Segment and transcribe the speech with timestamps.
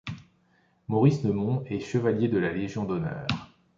[0.87, 3.27] Maurice Neumont est chevalier de la Légion d'honneur.